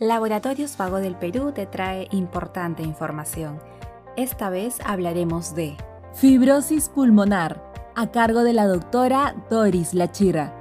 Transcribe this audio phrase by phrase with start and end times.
[0.00, 3.58] Laboratorios Vago del Perú te trae importante información.
[4.16, 5.76] Esta vez hablaremos de
[6.14, 7.60] fibrosis pulmonar,
[7.96, 10.54] a cargo de la doctora Doris Lachira,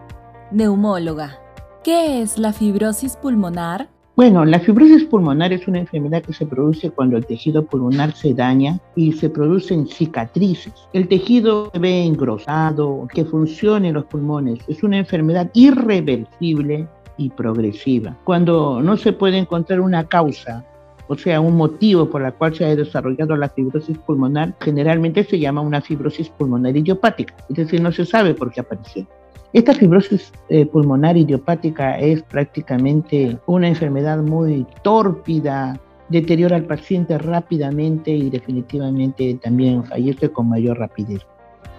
[0.51, 1.39] neumóloga.
[1.83, 3.89] ¿Qué es la fibrosis pulmonar?
[4.15, 8.33] Bueno, la fibrosis pulmonar es una enfermedad que se produce cuando el tejido pulmonar se
[8.33, 10.73] daña y se producen cicatrices.
[10.93, 14.57] El tejido se ve engrosado, que funcione en los pulmones.
[14.67, 18.17] Es una enfermedad irreversible y progresiva.
[18.23, 20.65] Cuando no se puede encontrar una causa,
[21.07, 25.39] o sea, un motivo por el cual se ha desarrollado la fibrosis pulmonar, generalmente se
[25.39, 29.07] llama una fibrosis pulmonar idiopática, es decir, no se sabe por qué apareció.
[29.53, 38.11] Esta fibrosis eh, pulmonar idiopática es prácticamente una enfermedad muy tórpida, deteriora al paciente rápidamente
[38.11, 41.25] y definitivamente también fallece con mayor rapidez.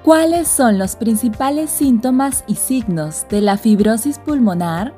[0.02, 4.94] ¿Cuáles son los principales síntomas y signos de la fibrosis pulmonar?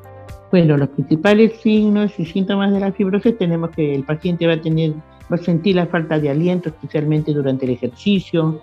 [0.50, 4.60] Bueno, los principales signos y síntomas de la fibrosis tenemos que el paciente va a
[4.60, 4.95] tener,
[5.32, 8.60] va a sentir la falta de aliento, especialmente durante el ejercicio.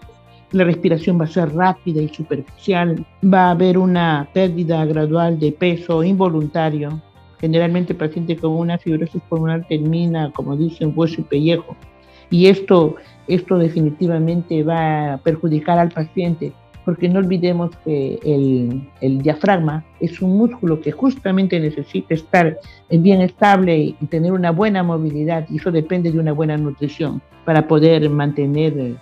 [0.51, 3.05] La respiración va a ser rápida y superficial.
[3.23, 7.01] Va a haber una pérdida gradual de peso involuntario.
[7.39, 11.77] Generalmente el paciente con una fibrosis pulmonar termina, como dicen, hueso y pellejo.
[12.29, 12.97] Y esto,
[13.29, 16.51] esto definitivamente va a perjudicar al paciente
[16.87, 18.17] porque no olvidemos que
[19.01, 22.57] el, diafragma es un músculo que justamente necesita estar
[22.89, 27.67] bien estable y tener una buena movilidad, y eso depende de una buena nutrición para
[27.67, 28.95] poder mantener,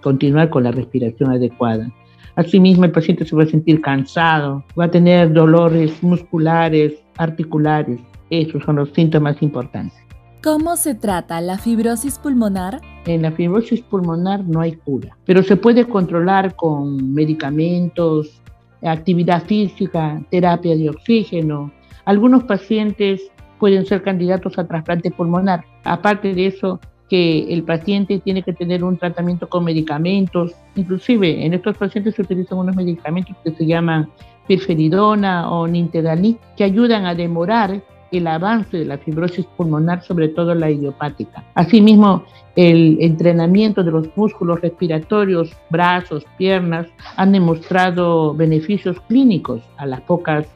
[0.00, 1.92] continuar con la respiración adecuada.
[2.34, 8.00] Asimismo, el paciente se va a sentir cansado, va a tener dolores musculares, articulares.
[8.30, 9.98] Esos son los síntomas importantes.
[10.42, 12.80] ¿Cómo se trata la fibrosis pulmonar?
[13.06, 18.42] En la fibrosis pulmonar no hay cura, pero se puede controlar con medicamentos,
[18.82, 21.70] actividad física, terapia de oxígeno.
[22.06, 25.64] Algunos pacientes pueden ser candidatos a trasplante pulmonar.
[25.84, 30.54] Aparte de eso, que el paciente tiene que tener un tratamiento con medicamentos.
[30.74, 34.10] Inclusive en estos pacientes se utilizan unos medicamentos que se llaman
[34.48, 37.80] pirferidona o nintedanib, que ayudan a demorar
[38.12, 41.44] el avance de la fibrosis pulmonar, sobre todo la idiopática.
[41.54, 42.24] Asimismo,
[42.54, 46.86] el entrenamiento de los músculos respiratorios, brazos, piernas,
[47.16, 50.46] han demostrado beneficios clínicos a las pocas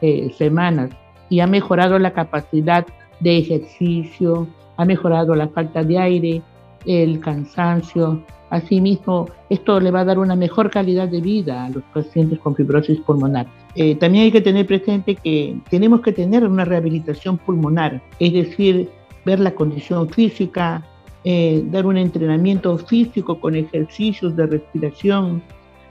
[0.00, 0.90] eh, semanas
[1.28, 2.86] y ha mejorado la capacidad
[3.20, 6.42] de ejercicio, ha mejorado la falta de aire,
[6.86, 8.22] el cansancio.
[8.50, 12.54] Asimismo, esto le va a dar una mejor calidad de vida a los pacientes con
[12.54, 13.46] fibrosis pulmonar.
[13.74, 18.90] Eh, también hay que tener presente que tenemos que tener una rehabilitación pulmonar, es decir,
[19.24, 20.84] ver la condición física,
[21.24, 25.42] eh, dar un entrenamiento físico con ejercicios de respiración.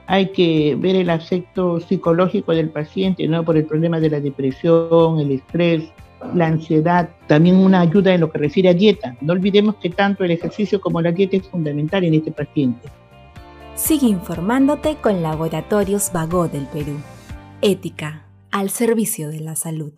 [0.06, 3.44] Hay que ver el aspecto psicológico del paciente, ¿no?
[3.44, 5.92] Por el problema de la depresión, el estrés,
[6.34, 9.16] la ansiedad, también una ayuda en lo que refiere a dieta.
[9.22, 12.90] No olvidemos que tanto el ejercicio como la dieta es fundamental en este paciente.
[13.76, 16.98] Sigue informándote con Laboratorios Vago del Perú.
[17.62, 19.94] Ética al servicio de la salud.